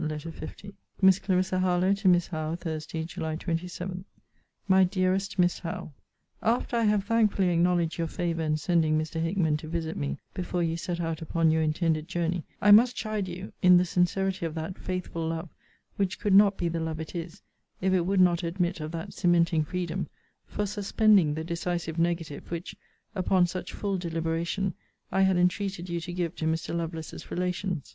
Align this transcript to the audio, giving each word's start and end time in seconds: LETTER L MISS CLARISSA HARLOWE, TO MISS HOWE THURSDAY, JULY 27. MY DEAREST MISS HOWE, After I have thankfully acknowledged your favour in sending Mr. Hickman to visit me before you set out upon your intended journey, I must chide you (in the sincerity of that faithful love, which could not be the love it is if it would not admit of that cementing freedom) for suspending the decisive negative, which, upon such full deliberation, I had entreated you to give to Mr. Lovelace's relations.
LETTER 0.03 0.33
L 0.63 0.71
MISS 1.03 1.19
CLARISSA 1.19 1.59
HARLOWE, 1.59 1.93
TO 1.93 2.07
MISS 2.07 2.25
HOWE 2.29 2.55
THURSDAY, 2.55 3.03
JULY 3.03 3.35
27. 3.37 4.03
MY 4.67 4.83
DEAREST 4.85 5.37
MISS 5.37 5.59
HOWE, 5.59 5.93
After 6.41 6.75
I 6.77 6.85
have 6.85 7.03
thankfully 7.03 7.49
acknowledged 7.49 7.99
your 7.99 8.07
favour 8.07 8.41
in 8.41 8.57
sending 8.57 8.97
Mr. 8.97 9.21
Hickman 9.21 9.57
to 9.57 9.67
visit 9.67 9.95
me 9.95 10.17
before 10.33 10.63
you 10.63 10.75
set 10.75 10.99
out 10.99 11.21
upon 11.21 11.51
your 11.51 11.61
intended 11.61 12.07
journey, 12.07 12.43
I 12.59 12.71
must 12.71 12.95
chide 12.95 13.27
you 13.27 13.53
(in 13.61 13.77
the 13.77 13.85
sincerity 13.85 14.43
of 14.43 14.55
that 14.55 14.79
faithful 14.79 15.27
love, 15.27 15.49
which 15.97 16.19
could 16.19 16.33
not 16.33 16.57
be 16.57 16.67
the 16.67 16.79
love 16.79 16.99
it 16.99 17.13
is 17.13 17.43
if 17.79 17.93
it 17.93 18.01
would 18.07 18.19
not 18.19 18.41
admit 18.41 18.79
of 18.79 18.91
that 18.93 19.13
cementing 19.13 19.63
freedom) 19.63 20.07
for 20.47 20.65
suspending 20.65 21.35
the 21.35 21.43
decisive 21.43 21.99
negative, 21.99 22.49
which, 22.49 22.75
upon 23.13 23.45
such 23.45 23.71
full 23.71 23.99
deliberation, 23.99 24.73
I 25.11 25.21
had 25.21 25.37
entreated 25.37 25.89
you 25.89 25.99
to 26.01 26.11
give 26.11 26.35
to 26.37 26.45
Mr. 26.45 26.75
Lovelace's 26.75 27.29
relations. 27.29 27.85